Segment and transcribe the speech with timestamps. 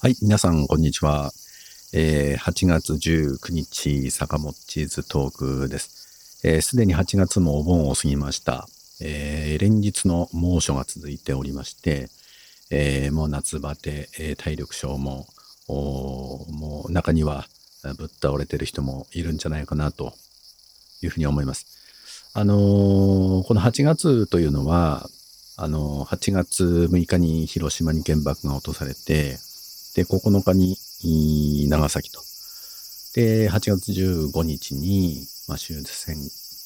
[0.00, 1.32] はい、皆さん、こんにちは。
[1.92, 5.88] えー、8月19日、坂本チーズトークです。
[6.38, 8.68] す、えー、で、に8月もお盆を過ぎました。
[9.00, 12.10] えー、連日の猛暑が続いておりまして、
[12.70, 15.26] えー、もう夏バテ、えー、体力消耗、
[15.68, 17.48] もう中には
[17.96, 20.12] ぶっ倒れてる人もいるんじゃないかなと
[21.02, 21.66] いうふうに思います。
[22.34, 25.08] あのー、この8月というのは、
[25.56, 29.38] あのー、8月6日に広島に原爆が落とされて、
[29.98, 32.20] で、9日に長崎と。
[33.14, 36.16] で、8月15日に、まあ、終戦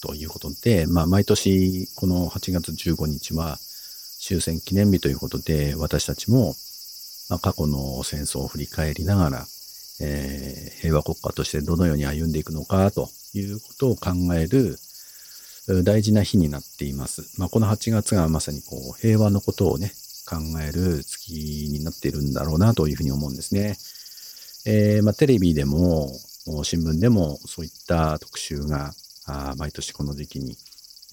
[0.03, 3.59] ということで、まあ、毎年この8月15日は
[4.21, 6.55] 終戦記念日ということで、私たちも、
[7.31, 9.47] まあ、過去の戦争を振り返りながら、
[10.01, 14.77] えー、平和国家としてどのように歩んでいくのかということを考える
[15.85, 17.41] 大事な日になっています。
[17.41, 19.93] まあ、この8月がまさにこう平和のことをね、
[20.27, 23.77] 考える月になっているんだろうなというふうに思うんですね。
[24.65, 26.13] えー、まあ、テレビでも
[26.65, 28.93] 新聞でもそういった特集が
[29.57, 30.57] 毎年この時期に、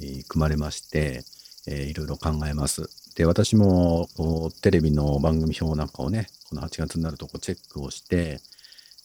[0.02, 1.24] えー、組まれまして、
[1.68, 2.90] えー、いろいろ考えます。
[3.16, 8.40] で私もこうテレビの番組表なんかをねこの8月になるとこうチェックをして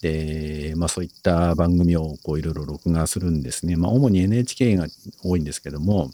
[0.02, 3.76] で、まあ、そういった番組をこういろいろ録画するんですね。
[3.76, 4.86] まあ、主に NHK が
[5.22, 6.10] 多いんですけども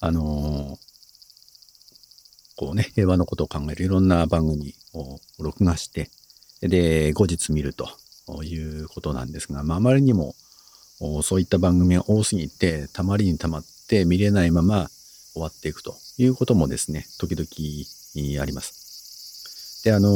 [0.00, 0.78] あの
[2.56, 6.10] こうね、平和のことを考えるいろんな番組を録画して、
[6.62, 7.88] で、後日見ると
[8.42, 10.34] いうことなんですが、まあ、あまりにも
[11.22, 14.88] そういった番組が多すぎて、たまりにたまって見れないまま
[15.34, 19.84] 終わっていくということもですね、時々あります。
[19.84, 20.08] で、あの、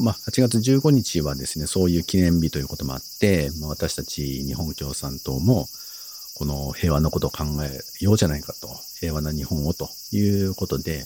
[0.00, 5.66] まあ、8月15日はですね、そういう記念日ということもあって、まあ、私たち日本共産党も、
[6.36, 8.68] この平和のことを考えようじゃないかと、
[9.00, 11.04] 平和な日本をということで、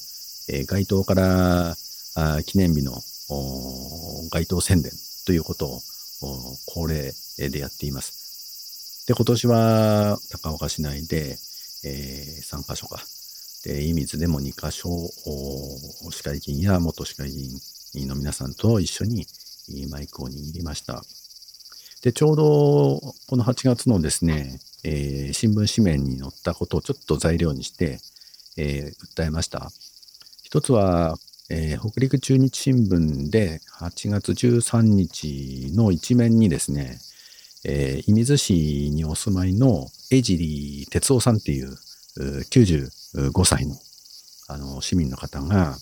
[0.49, 1.77] えー、街頭から
[2.17, 2.93] あ記念日の
[4.31, 4.93] 街頭宣伝
[5.27, 5.81] ということを
[6.67, 7.13] 恒例
[7.51, 9.07] でやっています。
[9.07, 11.37] で、今年は高岡市内で、
[11.85, 13.03] えー、3カ所か。
[13.65, 14.89] で、射水でも2カ所、
[16.11, 17.49] 市会議員や元市会議
[17.95, 19.27] 員の皆さんと一緒に
[19.91, 21.03] マイクを握りました。
[22.03, 27.99] で、ちょうどこの8月のですね、えー、新聞紙面に載ったことをちょっと材料にして、
[28.57, 29.71] えー、訴えました。
[30.47, 31.17] 一つは、
[31.51, 36.99] えー、北陸中日新聞で8月13日の一面にですね、
[37.65, 41.77] えー、射水市にお住まいの江尻哲夫さんっていう
[42.17, 43.75] 95歳の
[44.47, 45.75] あの市民の方が、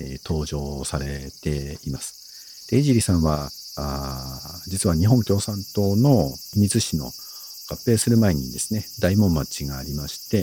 [0.00, 2.74] えー、登場されています。
[2.74, 7.10] 江尻さんはあ実は日本共産党の水市の合
[7.86, 10.38] 併する前にですね大門町がありまして、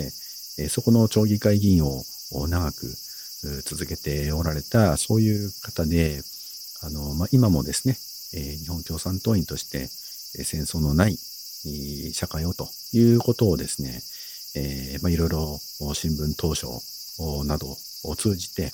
[0.62, 2.04] えー、そこの町議会議員を
[2.48, 2.86] 長く
[3.64, 6.22] 続けておられた、そういう方で、
[6.82, 7.96] あの、まあ、今もですね、
[8.34, 9.88] え日本共産党員として、
[10.38, 11.16] え戦争のない
[12.12, 14.00] 社会をということをですね、
[14.56, 15.58] えー、まあ、いろいろ
[15.94, 16.66] 新聞当初
[17.46, 18.72] などを通じて、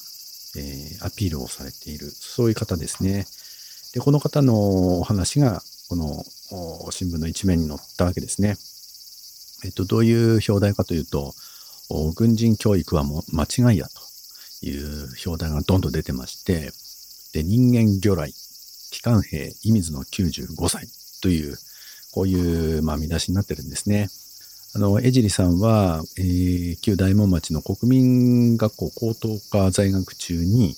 [0.56, 3.26] えー、アピールをされている、そういう方ですね。
[3.94, 6.24] で、この方のお話が、この
[6.90, 8.56] 新聞の一面に載ったわけですね。
[9.64, 11.34] えっと、どういう表題かというと、
[12.14, 14.11] 軍人教育はも間違いやと。
[14.62, 16.72] いう表題がどんどん出てまして、
[17.32, 18.32] で、人間魚雷、
[18.90, 20.86] 機関兵、射水の95歳
[21.22, 21.56] という、
[22.12, 24.08] こういう、まあ、見出しになってるんですね。
[24.74, 30.76] あの、江尻さんは、えー、旧大門町の国民学校高等科在学中に、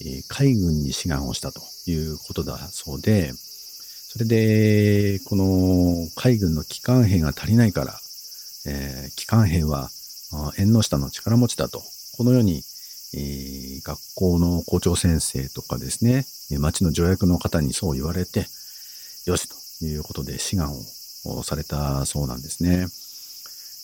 [0.00, 7.98] えー、海軍に志願をしたということだそうで、それで、この海軍の機関兵が足りないから、
[8.66, 9.90] えー、機関兵は
[10.58, 11.82] 縁の下の力持ちだと、
[12.16, 12.62] このように
[13.14, 16.26] えー、学校の校長先生とかですね、
[16.58, 18.46] 町の助役の方にそう言われて、
[19.26, 19.48] よし
[19.80, 20.72] ということで志願
[21.24, 22.86] をされたそうなんですね。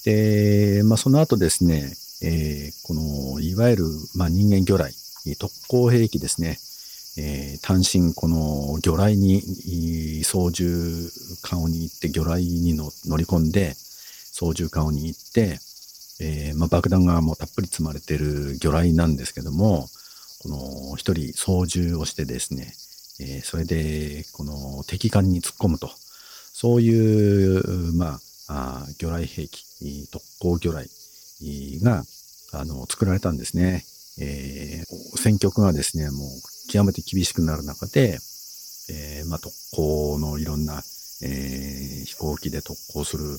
[0.04, 1.92] で、まあ、その後ですね、
[2.22, 4.94] えー、この、いわゆる、まあ、人間魚雷、
[5.36, 6.58] 特攻兵器ですね、
[7.20, 10.64] えー、単身この魚雷に操縦
[11.42, 15.58] 艦に行って魚雷に乗り込んで操縦艦に行って
[16.20, 19.88] えー、まあ、爆弾がもうたっぷり積まれてる魚雷なんですけども、
[20.42, 22.72] この一人操縦をしてですね、
[23.20, 25.90] えー、それでこの敵艦に突っ込むと、
[26.52, 28.18] そういう、ま
[28.48, 32.04] あ、あ魚雷兵器、特攻魚雷が、
[32.52, 33.84] あの、作られたんですね。
[34.20, 36.28] えー、戦局がですね、もう
[36.72, 38.18] 極めて厳しくなる中で、
[38.90, 40.82] えー、まあ、特攻のいろんな、
[41.22, 43.38] えー、飛行機で特攻する、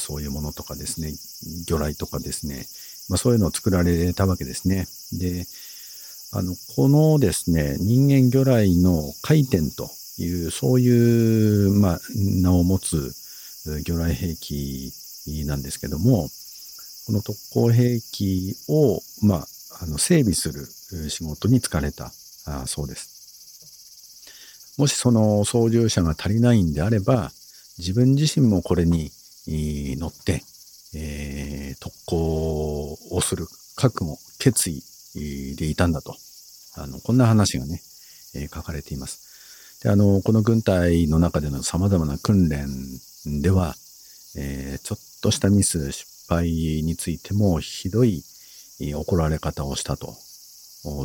[0.00, 1.14] そういうものとかですね、
[1.66, 2.66] 魚雷とかですね、
[3.08, 4.86] まあ、そういうのを作られたわけですね。
[5.12, 5.46] で、
[6.32, 13.12] あの、このですね、人間魚雷の回転という、そういう、まあ、名を持つ
[13.84, 14.92] 魚雷兵器
[15.46, 16.28] なんですけども、
[17.06, 19.46] この特攻兵器を、まあ、
[19.82, 20.66] あの整備する
[21.10, 22.12] 仕事に疲れた
[22.46, 23.12] あそうです。
[24.78, 27.30] もしその操縦者が足りないんであれば、
[27.78, 29.10] 自分自身もこれに
[29.46, 30.42] 乗って、
[30.94, 33.46] えー、特攻をする
[33.76, 34.82] 覚悟、決意
[35.56, 36.16] でいたんだと。
[36.76, 37.82] あの、こんな話がね、
[38.34, 39.80] えー、書かれています。
[39.82, 42.68] で、あの、この軍隊の中での様々な訓練
[43.26, 43.74] では、
[44.36, 48.24] えー、ちょっとしたミス、失敗についてもひどい
[48.94, 50.16] 怒られ方をしたと。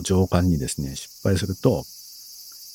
[0.04, 1.86] 上官にですね、失敗すると、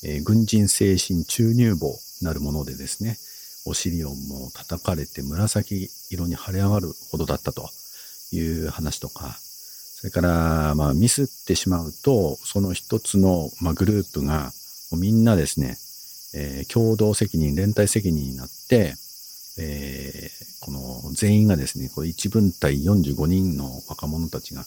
[0.05, 3.17] えー、軍人精神注入棒なるものでですね、
[3.65, 7.69] お尻をもう叩かれて紫色に腫れ上がるほどだったと
[8.31, 14.51] いう話とか、それから、まあ、ミスってしまうと、その一つの、まあ、グループが、
[14.91, 15.77] みんなですね、
[16.35, 18.95] えー、共同責任、連帯責任になって、
[19.57, 24.65] えー、この全員がですね、これ一分隊45人の若者たちが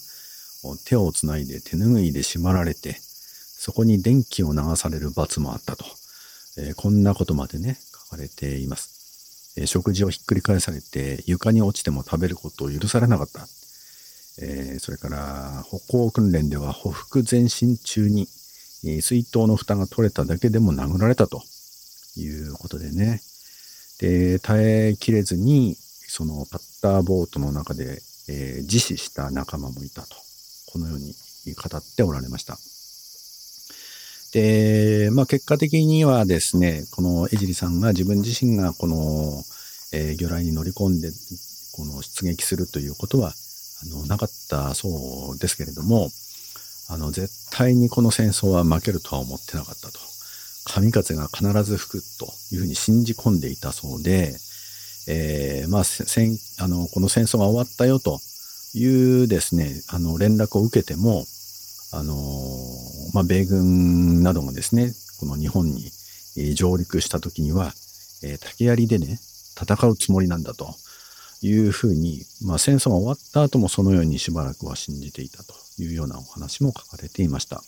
[0.85, 2.97] 手をつないで手拭いで縛られて、
[3.59, 5.85] そこに電気を流される罰もあったと。
[6.59, 7.79] えー、こんなことまでね、
[8.11, 9.55] 書かれています。
[9.59, 13.47] えー、食事をひっくり返されて床に落ちても食べることを許されなかった。
[14.39, 18.29] えー、それから歩行訓練では歩幅前進中に、
[18.85, 21.43] え水筒の蓋が取れただけでも殴られたと
[22.17, 23.23] いうことでね。
[23.99, 25.77] で、耐えきれずに、
[26.09, 30.17] そのパッターボートの中で、えー、自死した仲間もいたと。
[30.67, 31.15] このように
[31.55, 32.59] 語っておられました。
[34.33, 39.45] で、まあ結果的にはですね、この江尻さんが自分自身がこの、
[39.93, 41.11] えー、魚雷に乗り込んで、
[41.73, 43.33] この出撃するということは、
[43.83, 46.11] あの、なかったそうですけれども、
[46.89, 49.99] あの、絶対にこの戦争は負けるとは思ってなかったと。
[50.65, 54.35] 神風が必ず吹くというふうに信じ込んでいたそうで、
[55.09, 58.21] えー、まあ、戦、あの、この戦争が終わったよと
[58.75, 61.25] いうですね、あの、連絡を受けても、
[61.93, 62.15] あの、
[63.17, 65.91] まあ、米軍などがですね、この日本に
[66.55, 67.73] 上陸した時には、
[68.23, 69.19] えー、竹槍でね、
[69.59, 70.75] 戦うつもりなんだと
[71.41, 77.63] いうふうに、まあ、戦争が終わった後もそのようにしばらくは信じていたというようなお話も書かれていました。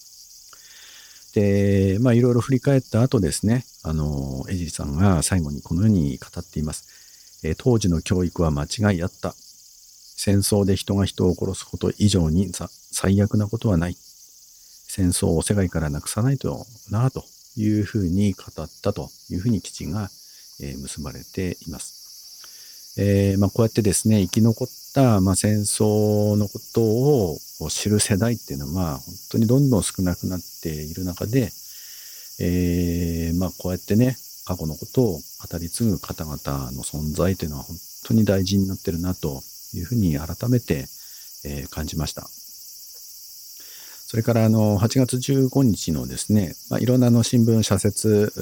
[1.32, 7.40] で、まあ、いろいろ振り返った後ですね、あの、江尻さんが最後にこのように語っています。
[7.42, 9.34] え、当時の教育は間違いあった。
[9.34, 12.52] 戦争で人が人を殺すこと以上に
[12.92, 13.96] 最悪なことはない。
[14.88, 17.24] 戦争を世界からなくさないとなと
[17.56, 20.10] いうふうに語ったというふうに基地が、
[20.60, 21.98] え、結ばれています。
[23.00, 27.38] えー、まあ、こうやってですね、生き残った、まあ、戦争のことを
[27.70, 31.52] 知る世代っていうのは、本当にどんどん少なくなっている中で、
[32.40, 34.16] えー、まあ、こうやってね、
[34.48, 37.76] 過去のことを語り継ぐ方々の存在というのは本
[38.06, 39.42] 当に大事になってるなと
[39.74, 40.86] いうふうに改めて、
[41.44, 42.30] えー、感じました。
[44.10, 48.32] それからあの8月15日のですね、まあ、いろんなの新聞社説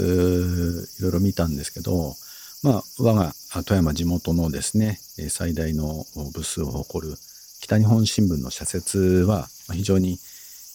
[1.01, 2.15] いろいろ見たんですけど、
[2.63, 3.33] まあ、我が
[3.65, 7.17] 富山地元のですね最大の部数を誇る
[7.61, 10.21] 北日本新聞の社説は非常に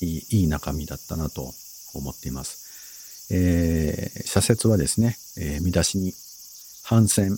[0.02, 1.54] いい中身だったなと
[1.94, 3.32] 思っています。
[3.34, 6.14] えー、社説はですね、えー、見出しに
[6.84, 7.38] 反戦、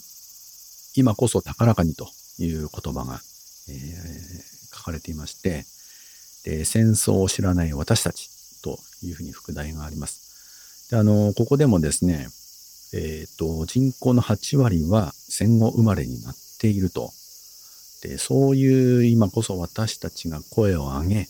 [0.95, 3.22] 今こそ高らかにという言葉が、
[3.69, 5.65] えー、書かれていまして、
[6.43, 8.29] で戦争を知らない私たち
[8.63, 10.89] というふうに副題があります。
[10.91, 12.27] であのここでもですね、
[12.93, 17.12] えーと、人口の8割は戦後生まれになっていると。
[18.03, 21.27] でそういう今こそ私たちが声を上げ、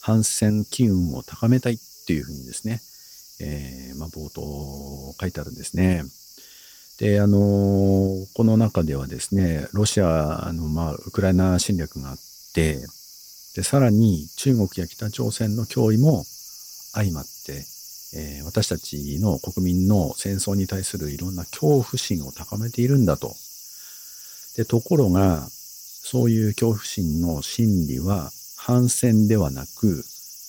[0.00, 2.80] 反戦機運を高めたいっていうふうにですね、
[3.40, 6.04] えー、まあ、冒頭書いてあるんですね。
[6.98, 7.38] で、あの
[8.34, 12.16] この中ではですね、ロシアの、まあ、ウクライナ侵略があっ
[12.54, 12.78] て、
[13.54, 16.24] で、さらに中国や北朝鮮の脅威も
[16.92, 17.64] 相まって、
[18.16, 23.34] えー、私たちの国民の戦争に対するいろんな恐怖心を高めているんだと。
[24.56, 25.48] で、ところが、
[26.06, 30.04] そういう恐怖心の心理は反戦ではなく、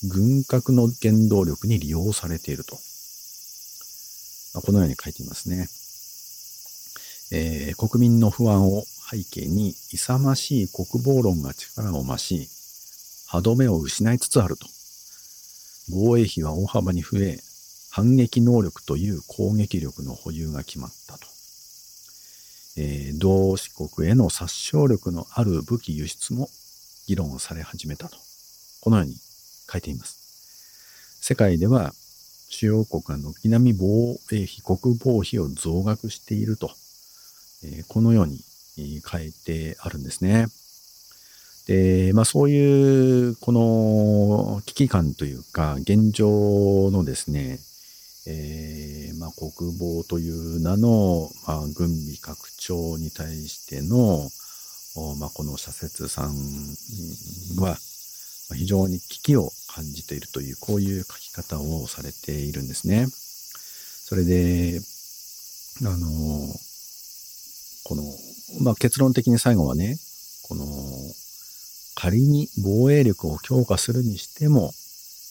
[0.07, 2.77] 軍拡の原動力に利用されていると。
[4.61, 5.67] このように書いていますね。
[7.31, 12.49] えー、国民の不安を背景に勇ましい国防論が力を増し、
[13.35, 14.65] 歯止めを失いつつあると。
[15.89, 17.37] 防衛費は大幅に増え、
[17.91, 21.27] 反撃能力という攻撃力の保有が決まったと。
[22.77, 26.49] えー、同志国への殺傷力のある武器輸出も
[27.07, 28.17] 議論され始めたと。
[28.79, 29.15] このように
[29.69, 31.19] 書いています。
[31.21, 31.93] 世界では
[32.49, 36.71] 主要国が軒並み防衛費、国防費を増額していると、
[37.65, 38.39] えー、このように
[39.05, 40.47] 書いてあるんですね。
[41.67, 47.59] で、まあそういう、この危機感というか、現状のですね、
[48.27, 54.29] えー、まあ国防という名の、まあ、軍備拡張に対しての、
[55.17, 56.33] まあ、この社説さん
[57.59, 57.77] は、
[58.55, 63.07] 非常に危機を感じているという、こういう書き方をされているんですね。
[63.09, 64.79] それで、
[65.83, 66.07] あの、
[67.83, 68.03] この、
[68.61, 69.97] まあ、結論的に最後はね、
[70.43, 70.65] この、
[71.95, 74.73] 仮に防衛力を強化するにしても、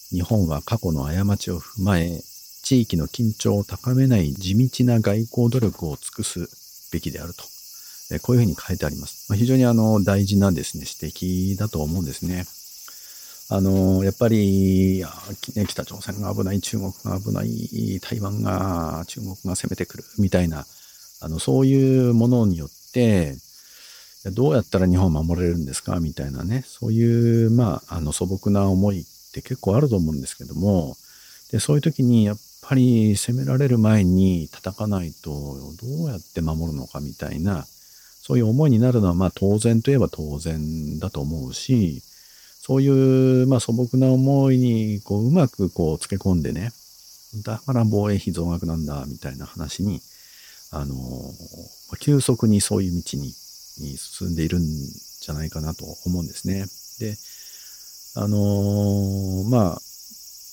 [0.09, 2.21] 日本は過去の過ちを踏まえ、
[2.63, 7.43] 地域の緊張を高めない地道な外交努力を尽くすべきであると。
[8.21, 9.31] こういうふうに書いてあります。
[9.31, 11.13] ま、非常にあの大事なですね、指
[11.55, 12.45] 摘だと思うんですね。
[13.49, 15.05] あの、やっぱり、
[15.67, 20.65] 北朝鮮が危ない、中国が危ない、台湾が、中国が攻めてくる、みたいな、
[21.21, 23.37] あの、そういうものによって、
[24.31, 25.99] どうやったら日本を守れるんですか？
[25.99, 30.95] みたいなね、そういう、まあ、あの、素朴な思いって結構あると思うんですけども、
[31.51, 36.99] で、そういう時に、やっぱり攻められる前に叩かないと、どうやって守るのか？
[37.01, 46.71] みたいな、そういう思いになるのは、まあ、当然といえば当然だと思うし、そういう、まあ、素朴な思いに、こう、うまく、こう、つけ込んでね、
[47.43, 50.01] だから防衛費増額なんだ、みたいな話に、
[50.71, 50.95] あの、
[51.99, 53.31] 急速にそういう道に
[53.79, 56.65] に進んでいるんじゃないかなと思うんですね。
[56.99, 57.17] で、
[58.15, 59.81] あのまあ、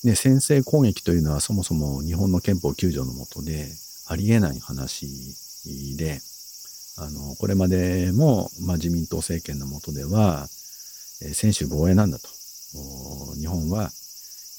[0.04, 3.68] ね、先制攻撃というのはそもそも日本の憲法9条のもとで
[4.08, 5.36] ありえない話
[5.96, 6.20] で、
[6.98, 10.48] あの、これまでも、まあ、自民党政権のもとでは、
[11.32, 12.28] 専守防衛なんだと。
[13.38, 13.90] 日本は、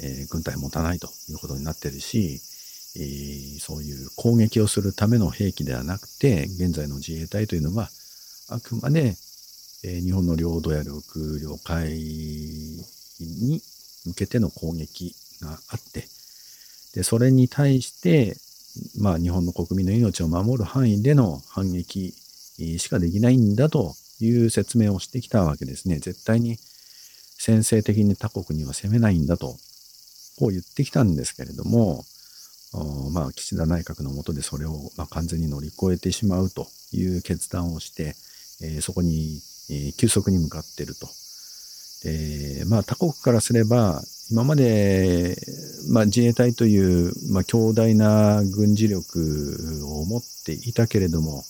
[0.01, 2.41] えー、軍隊持たないということになってるし、
[2.96, 7.89] えー、そういう攻撃をするための兵器ではなくて、現在の自衛隊というのは、
[8.50, 9.15] あくまで、
[9.83, 11.93] え、日本の領土や領空、領海
[13.19, 13.62] に
[14.05, 16.07] 向けての攻撃があって、
[16.93, 18.35] で、それに対して、
[19.00, 22.13] まあ、日本の国民の命を守る範囲での反撃
[22.77, 26.00] しかできないんだという説明をしてきたわけですね。
[26.00, 26.57] 絶対に
[27.38, 29.57] 先制的に他国には攻めないんだと、
[30.39, 32.03] こう言ってきたんですけれども、
[33.12, 38.15] まあ、岸田内閣の下でそれを、ま、完全に乗り越えてしまうという決断をして、
[38.62, 41.07] え、そこに、え、急速に向かっていると。
[42.03, 45.38] で、まあ、他国からすれば、今まで、
[45.89, 51.43] まあ、自衛隊という、まあ、強大な軍事力を持っていたけれども、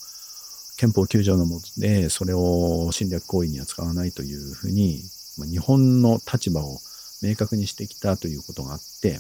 [0.77, 5.03] 憲法9条のもとでそれを侵略行為には使わないというふうに、
[5.38, 6.79] まあ、日本の立場を
[7.22, 9.19] 明確にしてきたということがあって、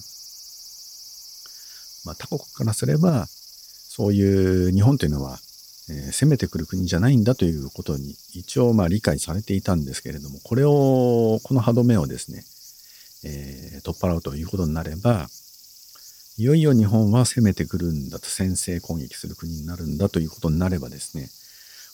[2.05, 5.39] まあ、他国からすればそういう日本というのは、
[5.89, 12.43] えー、攻めてくる国じゃないんだということに一応まあ理解されていたんですけれどもこれをこの歯止めをですね、
[13.25, 15.27] えー、取っ払うということになれば
[16.37, 21.27] いよいよ日本は攻めてくるんだと先制攻撃する国になるんだということになればですね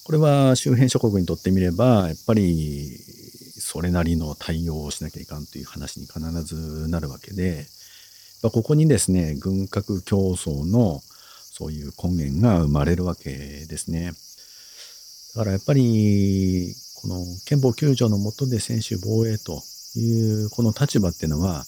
[0.10, 2.98] これは周辺諸国にとってみれば、やっぱり
[3.60, 7.68] それなりの対応をしなきゃいかんという話に必ずなるわけで、
[8.42, 11.02] ここにですね、軍拡競争の
[11.60, 13.32] そういう根源が生まれるわけ
[13.68, 14.14] ですね。
[15.36, 19.62] だからやっぱり、この憲法9条の下で専守防衛と
[20.00, 21.66] いうこの立場っていうのは、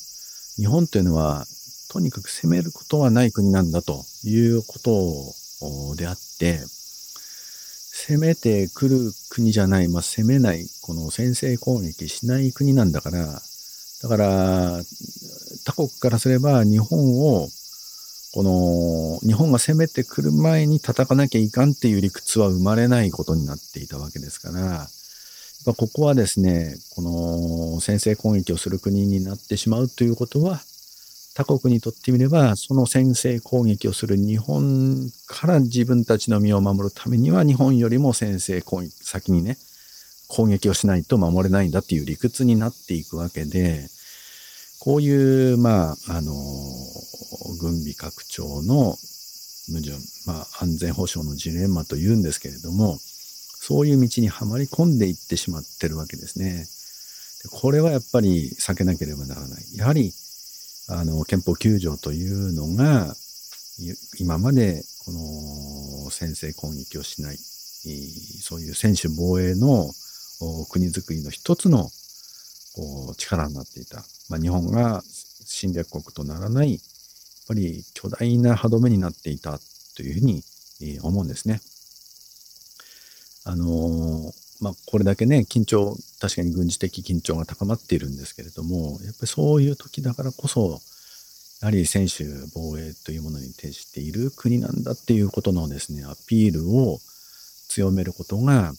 [0.56, 1.46] 日本というのは
[1.90, 6.62] とにかく攻めることはない国なんだということであって、
[8.08, 13.42] 攻めてくる国じゃない、まあ、攻めない、この先制攻撃しない国なんだから、
[14.04, 14.82] だから、
[15.66, 17.50] 他国からすれば日本を、
[18.34, 24.88] この、日本が攻めてくる前に叩かなきゃいかんっていう理屈は生まれないことになっていたわけですから、
[25.66, 30.62] まここはですね、この先制攻撃をする国になってしまうということは、
[31.34, 39.58] 他国にとってみれば、その先制攻撃をする日本から自分たちの身を守るためには、日本よりも先制攻撃、先にね、
[40.28, 43.90] 攻撃をしないと守れないんだっていう理屈になっていくわけで、
[44.82, 46.34] こういう、まあ、あの、
[47.60, 48.98] 軍備拡張の
[49.68, 49.92] 矛盾、
[50.26, 56.66] まあ、安全保障のジレンマというんですけれども、そういう道にはまり込んでいってしまってるわけですね。
[57.52, 59.64] これはやっぱり避けなければならない。
[59.76, 60.14] やはり、
[60.90, 63.16] あの、憲法9条というのが、
[64.18, 69.94] 今までこの先制攻撃をしない、そういう専守防衛の
[70.70, 71.92] 国づくりの一つの
[72.74, 74.04] こう力になっていた。
[74.30, 75.04] まあ、日本が
[75.46, 76.80] 侵略国とならない、やっ
[77.48, 79.60] ぱり巨大な歯止めになっていた
[79.96, 80.44] というふうに
[81.02, 81.62] 思うんですね。
[83.44, 90.80] あのー、まあ、これだけね、緊張、確かに軍事的緊張が高まっているんですけれども、やっぱりそういう時だからこそ、
[91.62, 97.00] やはり専守防衛というものに徹している国なんだっていうことのですね、アピールを
[97.70, 98.74] 強めることが、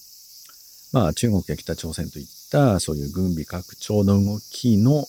[0.92, 2.41] まあ中国や北朝鮮といった
[2.80, 5.06] そういう軍備拡張の動きの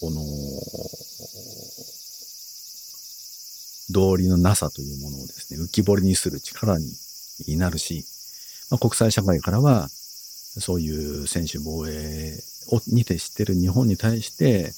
[0.00, 0.22] この
[3.90, 6.78] 道理のなさというものをですね、浮き彫りにする力
[7.46, 8.04] になるし、
[8.70, 14.72] まあ、国際社会からは、そういう専守防衛をに徹してる日本に対して、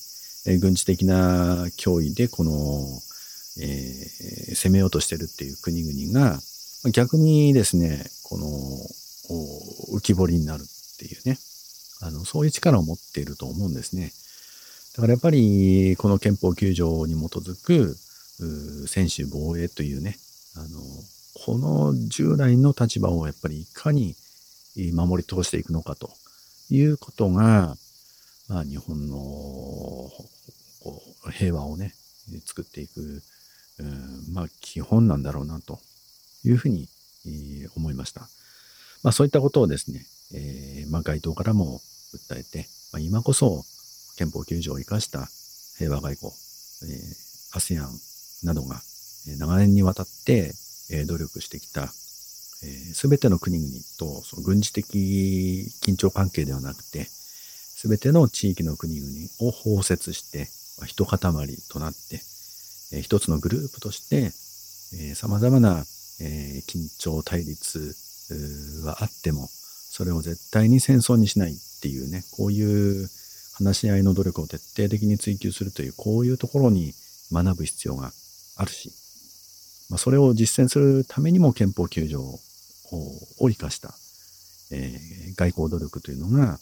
[0.47, 2.53] え、軍事的な脅威でこの、
[3.61, 6.41] えー、攻めようとしてるっていう国々が、
[6.93, 8.47] 逆にですね、この
[9.97, 11.39] 浮き彫りになるっていうね、
[12.03, 14.13] あの、そういう力を持っていると思うんですね。
[14.97, 17.97] だからやっぱり、この憲法9条に基づく、
[18.89, 20.17] 専守防衛というね、
[20.57, 20.81] あの、
[21.45, 24.17] この従来の立場をやっぱりいかに
[24.95, 26.11] 守り通していくのかと
[26.71, 27.77] いうことが、
[28.49, 30.11] まあ、日本の
[31.33, 31.95] 平和をね、
[32.45, 33.23] 作っていく、
[33.79, 35.79] うん、まあ、基本なんだろうなと
[36.45, 36.89] いうふうに
[37.77, 38.23] 思いました。
[39.03, 40.05] まあ、そういったことをですね、
[40.35, 41.81] えー、まあ、街頭からも
[42.17, 43.65] 訴えて、まあ、今こそ
[44.17, 45.29] 憲法9条を生かした
[45.79, 46.33] 平和外交、
[46.83, 47.89] えー、ASEAN
[48.45, 48.81] などが
[49.39, 50.53] 長年にわたって
[51.07, 51.89] 努力してきた、
[52.95, 60.49] す、べ、ての国々とその軍事的緊張関係ではなくて、すべての地域の国々を包摂して、
[60.87, 61.19] 一塊
[61.71, 62.21] となって、
[63.01, 64.33] 一つのグループとして、
[65.15, 65.85] 様々な
[66.21, 67.95] 緊張対立
[68.85, 71.57] はあっても、それを絶対に戦争にしない。
[71.81, 73.09] っていうね、こういう
[73.55, 76.93] 話し合いの努力を徹底的に追求するという、こういうところに
[77.33, 78.13] 学ぶ必要が
[78.57, 78.93] あるし、
[79.89, 82.39] まあ、それを実践するためにも憲法9条を
[83.49, 83.95] 生かした、
[84.71, 86.59] えー、外交努力というのが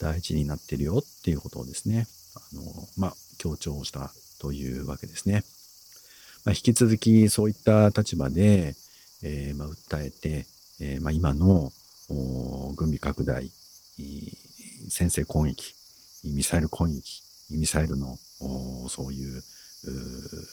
[0.00, 2.62] 大事になっているよっていうことをですね、あの、
[2.96, 5.44] まあ、強調したというわけですね。
[6.44, 8.74] まあ、引き続きそういった立場で、
[9.22, 10.46] えー、まあ、訴えて、
[10.80, 11.72] えー、まあ、今の
[12.76, 13.50] 軍備拡大、
[14.88, 15.74] 先制攻撃、
[16.24, 18.18] ミサイル攻撃、ミサイルの
[18.88, 19.42] そういう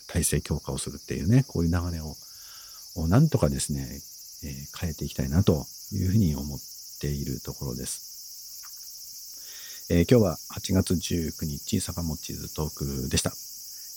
[0.08, 2.16] 体制強化をするっていうね、こういう流れを、
[3.08, 4.02] なんとかですね、
[4.44, 6.60] え、変えていきたいなというふうに思っ
[7.00, 8.16] ているところです。
[9.90, 13.32] えー、今日は8月19日、坂本地図トークでした。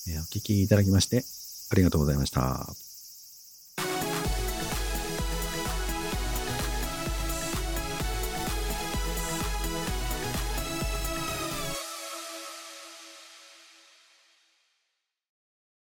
[0.08, 1.24] えー、お聞きいただきまして、
[1.70, 2.87] ありがとうございました。